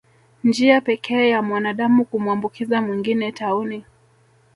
Njia 0.43 0.81
pekee 0.81 1.29
ya 1.29 1.41
mwanadamu 1.41 2.05
kumwambukiza 2.05 2.81
mwingine 2.81 3.31
tauni 3.31 3.83